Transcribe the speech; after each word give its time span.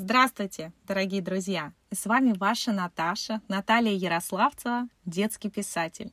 Здравствуйте, 0.00 0.72
дорогие 0.86 1.20
друзья! 1.20 1.72
С 1.90 2.06
вами 2.06 2.32
ваша 2.32 2.70
Наташа, 2.70 3.42
Наталья 3.48 3.90
Ярославцева, 3.90 4.86
детский 5.04 5.50
писатель. 5.50 6.12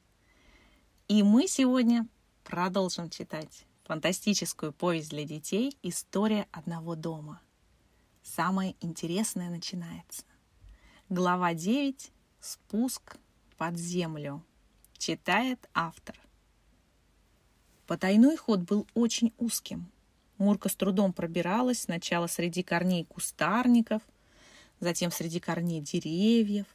И 1.07 1.21
мы 1.21 1.47
сегодня 1.47 2.07
продолжим 2.43 3.11
читать 3.11 3.67
фантастическую 3.83 4.73
повесть 4.73 5.11
для 5.11 5.23
детей 5.23 5.77
«История 5.83 6.47
одного 6.51 6.95
дома». 6.95 7.39
Самое 8.23 8.75
интересное 8.81 9.51
начинается. 9.51 10.23
Глава 11.09 11.53
9 11.53 12.11
«Спуск 12.39 13.17
под 13.55 13.77
землю». 13.77 14.43
Читает 14.97 15.69
автор. 15.75 16.19
Потайной 17.85 18.35
ход 18.35 18.61
был 18.61 18.87
очень 18.95 19.31
узким– 19.37 19.91
Мурка 20.37 20.67
с 20.69 20.75
трудом 20.75 21.13
пробиралась 21.13 21.81
сначала 21.81 22.27
среди 22.27 22.61
корней 22.61 23.05
кустарников, 23.05 24.01
затем 24.79 25.11
среди 25.11 25.39
корней 25.39 25.81
деревьев. 25.81 26.65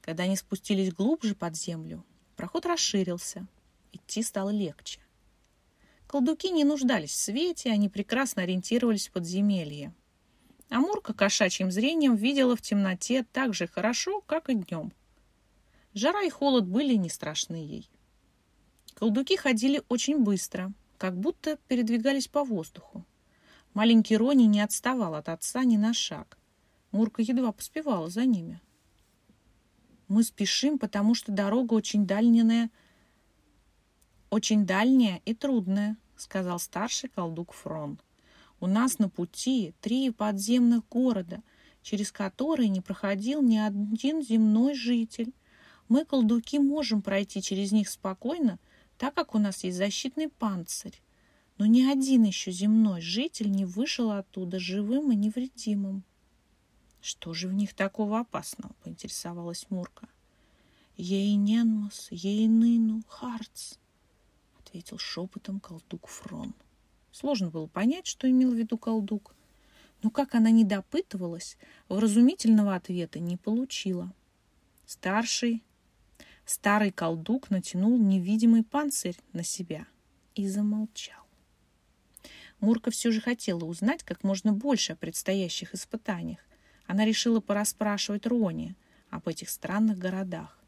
Когда 0.00 0.24
они 0.24 0.36
спустились 0.36 0.92
глубже 0.92 1.34
под 1.34 1.56
землю, 1.56 2.04
проход 2.36 2.66
расширился. 2.66 3.46
Идти 3.92 4.22
стало 4.22 4.50
легче. 4.50 5.00
Колдуки 6.06 6.50
не 6.50 6.64
нуждались 6.64 7.10
в 7.10 7.16
свете, 7.16 7.70
они 7.70 7.88
прекрасно 7.88 8.42
ориентировались 8.42 9.08
в 9.08 9.12
подземелье. 9.12 9.94
А 10.70 10.80
Мурка 10.80 11.12
кошачьим 11.12 11.70
зрением 11.70 12.14
видела 12.14 12.56
в 12.56 12.62
темноте 12.62 13.24
так 13.32 13.54
же 13.54 13.66
хорошо, 13.66 14.20
как 14.22 14.48
и 14.48 14.54
днем. 14.54 14.92
Жара 15.92 16.22
и 16.24 16.30
холод 16.30 16.66
были 16.66 16.94
не 16.94 17.08
страшны 17.08 17.56
ей. 17.56 17.88
Колдуки 18.94 19.36
ходили 19.36 19.82
очень 19.88 20.22
быстро– 20.22 20.72
как 21.04 21.20
будто 21.20 21.58
передвигались 21.68 22.28
по 22.28 22.44
воздуху. 22.44 23.04
Маленький 23.74 24.16
Рони 24.16 24.44
не 24.44 24.62
отставал 24.62 25.14
от 25.14 25.28
отца 25.28 25.62
ни 25.62 25.76
на 25.76 25.92
шаг. 25.92 26.38
Мурка 26.92 27.20
едва 27.20 27.52
поспевала 27.52 28.08
за 28.08 28.24
ними. 28.24 28.62
«Мы 30.08 30.24
спешим, 30.24 30.78
потому 30.78 31.14
что 31.14 31.30
дорога 31.30 31.74
очень 31.74 32.06
дальняя, 32.06 32.70
очень 34.30 34.64
дальняя 34.64 35.20
и 35.26 35.34
трудная»,— 35.34 35.98
сказал 36.16 36.58
старший 36.58 37.10
колдук 37.10 37.52
Фрон. 37.52 38.00
«У 38.58 38.66
нас 38.66 38.98
на 38.98 39.10
пути 39.10 39.74
три 39.82 40.08
подземных 40.08 40.88
города, 40.88 41.42
через 41.82 42.12
которые 42.12 42.70
не 42.70 42.80
проходил 42.80 43.42
ни 43.42 43.58
один 43.58 44.22
земной 44.22 44.72
житель. 44.72 45.34
Мы, 45.90 46.06
колдуки, 46.06 46.58
можем 46.58 47.02
пройти 47.02 47.42
через 47.42 47.72
них 47.72 47.90
спокойно,— 47.90 48.58
так 49.04 49.12
как 49.12 49.34
у 49.34 49.38
нас 49.38 49.64
есть 49.64 49.76
защитный 49.76 50.30
панцирь. 50.30 50.98
Но 51.58 51.66
ни 51.66 51.82
один 51.82 52.22
еще 52.22 52.50
земной 52.50 53.02
житель 53.02 53.50
не 53.50 53.66
вышел 53.66 54.10
оттуда 54.10 54.58
живым 54.58 55.12
и 55.12 55.14
невредимым. 55.14 56.04
«Что 57.02 57.34
же 57.34 57.48
в 57.48 57.52
них 57.52 57.74
такого 57.74 58.20
опасного?»— 58.20 58.74
поинтересовалась 58.82 59.66
Мурка. 59.68 60.08
«Ейненмас, 60.96 62.08
Ейныну, 62.12 63.02
Харц»,— 63.06 63.74
ответил 64.58 64.96
шепотом 64.96 65.60
колдук 65.60 66.06
Фрон. 66.08 66.54
Сложно 67.12 67.50
было 67.50 67.66
понять, 67.66 68.06
что 68.06 68.26
имел 68.30 68.52
в 68.52 68.54
виду 68.54 68.78
колдук. 68.78 69.34
Но 70.02 70.08
как 70.08 70.34
она 70.34 70.50
не 70.50 70.64
допытывалась, 70.64 71.58
вразумительного 71.90 72.74
ответа 72.74 73.18
не 73.18 73.36
получила. 73.36 74.10
Старший 74.86 75.62
Старый 76.44 76.92
колдук 76.92 77.50
натянул 77.50 77.98
невидимый 77.98 78.64
панцирь 78.64 79.16
на 79.32 79.42
себя 79.42 79.86
и 80.34 80.46
замолчал. 80.46 81.24
Мурка 82.60 82.90
все 82.90 83.10
же 83.10 83.20
хотела 83.20 83.64
узнать 83.64 84.02
как 84.02 84.24
можно 84.24 84.52
больше 84.52 84.92
о 84.92 84.96
предстоящих 84.96 85.74
испытаниях. 85.74 86.40
Она 86.86 87.04
решила 87.04 87.40
порасспрашивать 87.40 88.26
Рони 88.26 88.74
об 89.10 89.28
этих 89.28 89.48
странных 89.48 89.98
городах. 89.98 90.58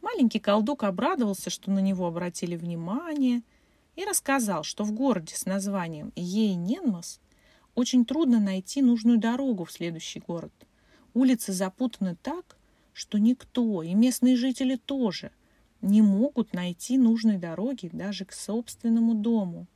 Маленький 0.00 0.40
колдук 0.40 0.84
обрадовался, 0.84 1.50
что 1.50 1.70
на 1.70 1.78
него 1.78 2.06
обратили 2.06 2.56
внимание, 2.56 3.42
и 3.94 4.04
рассказал, 4.04 4.64
что 4.64 4.84
в 4.84 4.92
городе 4.92 5.34
с 5.34 5.46
названием 5.46 6.12
Ейненмас 6.16 7.20
очень 7.74 8.04
трудно 8.04 8.40
найти 8.40 8.82
нужную 8.82 9.18
дорогу 9.18 9.64
в 9.64 9.72
следующий 9.72 10.20
город. 10.20 10.52
Улицы 11.14 11.52
запутаны 11.52 12.16
так, 12.22 12.56
что 12.92 13.18
никто, 13.18 13.82
и 13.82 13.94
местные 13.94 14.36
жители 14.36 14.76
тоже, 14.76 15.30
не 15.80 16.02
могут 16.02 16.52
найти 16.52 16.96
нужной 16.96 17.38
дороги 17.38 17.90
даже 17.92 18.24
к 18.24 18.32
собственному 18.32 19.14
дому. 19.14 19.66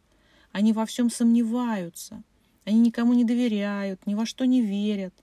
Они 0.53 0.73
во 0.73 0.87
всем 0.87 1.11
сомневаются, 1.11 2.23
они 2.65 2.81
никому 2.81 3.13
не 3.15 3.25
доверяют, 3.25 4.07
ни 4.07 4.15
во 4.15 4.27
что 4.27 4.45
не 4.45 4.63
верят. 4.63 5.15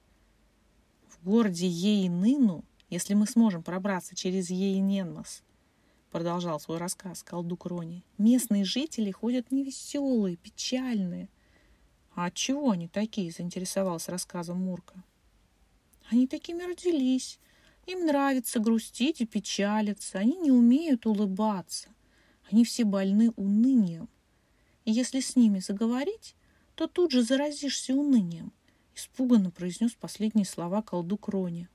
В 1.07 1.23
городе 1.25 1.67
Ейныну, 1.67 2.63
если 2.89 3.13
мы 3.13 3.27
сможем 3.27 3.63
пробраться 3.63 4.15
через 4.15 4.49
Ейненмас, 4.49 5.43
продолжал 6.11 6.59
свой 6.59 6.77
рассказ 6.77 7.23
колдук 7.23 7.65
Рони, 7.65 8.03
местные 8.17 8.63
жители 8.63 9.09
ходят 9.11 9.51
невеселые, 9.51 10.37
печальные. 10.37 11.29
А 12.13 12.25
от 12.25 12.35
чего 12.35 12.71
они 12.71 12.87
такие, 12.87 13.31
заинтересовался 13.31 14.11
рассказом 14.11 14.59
Мурка. 14.59 15.03
Они 16.11 16.27
такими 16.27 16.61
родились, 16.61 17.39
им 17.85 18.05
нравится 18.05 18.59
грустить 18.59 19.21
и 19.21 19.25
печалиться, 19.25 20.19
они 20.19 20.37
не 20.37 20.51
умеют 20.51 21.05
улыбаться. 21.05 21.89
Они 22.51 22.63
все 22.63 22.83
больны 22.83 23.31
унынием. 23.35 24.09
И 24.85 24.91
если 24.91 25.19
с 25.19 25.35
ними 25.35 25.59
заговорить, 25.59 26.35
то 26.75 26.87
тут 26.87 27.11
же 27.11 27.23
заразишься 27.23 27.93
унынием, 27.93 28.51
испуганно 28.95 29.51
произнес 29.51 29.93
последние 29.93 30.45
слова 30.45 30.81
колдук 30.81 31.29
Рони. 31.29 31.69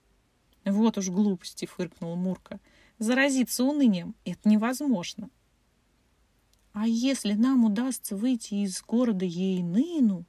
Вот 0.64 0.98
уж 0.98 1.08
глупости, 1.08 1.66
фыркнул 1.66 2.16
Мурка. 2.16 2.60
Заразиться 2.98 3.64
унынием— 3.64 4.14
это 4.24 4.48
невозможно. 4.48 5.30
А 6.72 6.86
если 6.86 7.32
нам 7.32 7.64
удастся 7.64 8.16
выйти 8.16 8.54
из 8.54 8.82
города 8.82 9.24
Ейныну, 9.24 10.26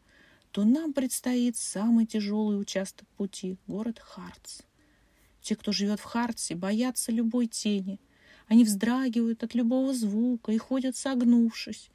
то 0.51 0.63
нам 0.63 0.93
предстоит 0.93 1.57
самый 1.57 2.05
тяжелый 2.05 2.59
участок 2.59 3.07
пути— 3.09 3.57
город 3.67 3.99
Харц. 3.99 4.61
Те, 5.41 5.55
кто 5.55 5.71
живет 5.71 5.99
в 5.99 6.03
Хартсе, 6.03 6.55
боятся 6.55 7.11
любой 7.11 7.47
тени. 7.47 7.99
Они 8.47 8.63
вздрагивают 8.63 9.43
от 9.43 9.53
любого 9.53 9.93
звука 9.93 10.51
и 10.51 10.57
ходят 10.57 10.95
согнувшись. 10.95 11.89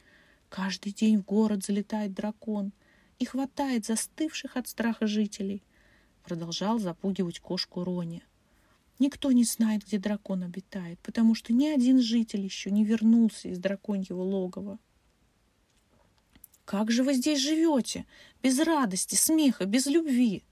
Каждый 0.48 0.92
день 0.92 1.18
в 1.18 1.24
город 1.24 1.64
залетает 1.64 2.14
дракон 2.14 2.72
и 3.18 3.24
хватает 3.24 3.86
застывших 3.86 4.56
от 4.56 4.68
страха 4.68 5.06
жителей. 5.06 5.62
Продолжал 6.22 6.78
запугивать 6.78 7.40
кошку 7.40 7.84
Рони. 7.84 8.22
Никто 8.98 9.32
не 9.32 9.44
знает, 9.44 9.84
где 9.84 9.98
дракон 9.98 10.44
обитает, 10.44 11.00
потому 11.00 11.34
что 11.34 11.52
ни 11.52 11.66
один 11.66 12.00
житель 12.00 12.42
еще 12.42 12.70
не 12.70 12.84
вернулся 12.84 13.48
из 13.48 13.58
драконьего 13.58 14.22
логова. 14.22 14.78
«Как 16.64 16.90
же 16.90 17.02
вы 17.02 17.14
здесь 17.14 17.40
живете? 17.40 18.06
Без 18.42 18.58
радости, 18.60 19.16
смеха, 19.16 19.66
без 19.66 19.86
любви!» 19.86 20.44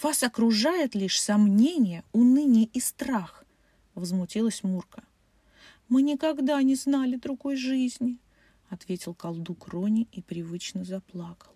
Вас 0.00 0.22
окружает 0.22 0.94
лишь 0.94 1.20
сомнение, 1.20 2.04
уныние 2.12 2.66
и 2.66 2.80
страх,— 2.80 3.44
возмутилась 3.94 4.62
Мурка. 4.62 5.04
Мы 5.88 6.02
никогда 6.02 6.60
не 6.62 6.74
знали 6.74 7.16
другой 7.16 7.56
жизни,— 7.56 8.18
ответил 8.68 9.14
колдук 9.14 9.68
Рони 9.68 10.08
и 10.12 10.22
привычно 10.22 10.84
заплакал. 10.84 11.52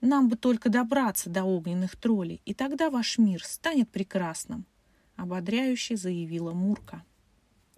Нам 0.00 0.28
бы 0.28 0.36
только 0.36 0.68
добраться 0.68 1.30
до 1.30 1.44
огненных 1.44 1.96
троллей, 1.96 2.40
и 2.44 2.54
тогда 2.54 2.90
ваш 2.90 3.18
мир 3.18 3.42
станет 3.44 3.88
прекрасным,— 3.88 4.66
ободряюще 5.16 5.96
заявила 5.96 6.52
Мурка. 6.52 7.02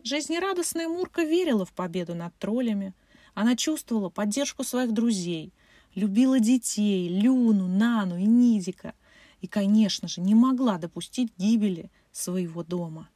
Жизнерадостная 0.03 0.89
Мурка 0.89 1.23
верила 1.23 1.65
в 1.65 1.73
победу 1.73 2.15
над 2.15 2.37
троллями. 2.37 2.95
Она 3.33 3.57
чувствовала 3.57 4.11
поддержку 4.11 4.65
своих 4.65 4.93
друзей, 4.93 5.53
любила 5.95 6.41
детей, 6.41 7.09
Люну, 7.09 7.69
Нану 7.69 8.19
и 8.19 8.25
Нидика— 8.25 8.93
и, 9.45 9.47
конечно 9.47 10.09
же, 10.09 10.23
не 10.23 10.35
могла 10.35 10.79
допустить 10.79 11.31
гибели 11.37 11.91
своего 12.13 12.65
дома. 12.65 13.11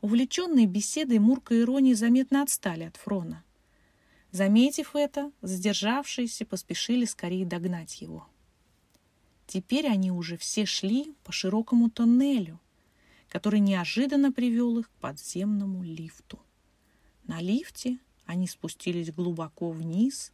Увлеченные 0.00 0.66
беседой 0.66 1.18
Мурка 1.18 1.54
и 1.54 1.62
Рони 1.62 1.92
заметно 1.92 2.40
отстали 2.40 2.84
от 2.84 2.96
Фрона. 2.96 3.44
Заметив 4.30 4.96
это, 4.96 5.30
задержавшиеся 5.42 6.46
поспешили 6.46 7.04
скорее 7.04 7.44
догнать 7.44 8.00
его. 8.00 8.26
Теперь 9.46 9.88
они 9.88 10.10
уже 10.10 10.38
все 10.38 10.64
шли 10.64 11.14
по 11.22 11.32
широкому 11.32 11.90
тоннелю, 11.90 12.58
который 13.28 13.60
неожиданно 13.60 14.32
привел 14.32 14.78
их 14.78 14.88
к 14.88 15.00
подземному 15.02 15.82
лифту. 15.82 16.40
На 17.24 17.42
лифте 17.42 17.98
они 18.24 18.48
спустились 18.48 19.12
глубоко 19.12 19.70
вниз, 19.70 20.32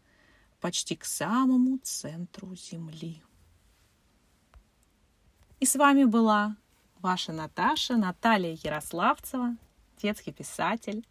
почти 0.61 0.95
к 0.95 1.05
самому 1.05 1.79
центру 1.83 2.55
Земли. 2.55 3.21
И 5.61 5.67
с 5.67 5.75
вами 5.75 6.05
была 6.05 6.57
ваша 7.01 7.33
Наташа, 7.33 7.97
Наталья 7.97 8.57
Ярославцева, 8.63 9.57
детский 10.01 10.31
писатель, 10.31 11.05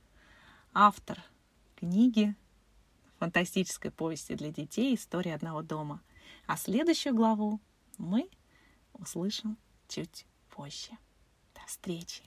автор 0.74 1.22
книги 1.76 2.34
фантастической 3.20 3.92
повести 3.92 4.36
для 4.36 4.50
детей 4.52 4.96
«История 4.96 5.36
одного 5.36 5.64
дома». 5.64 6.02
А 6.46 6.56
следующую 6.56 7.14
главу 7.14 7.60
мы 7.98 8.30
услышим 8.94 9.58
чуть 9.90 10.26
позже. 10.50 10.92
До 11.54 11.62
встречи! 11.68 12.24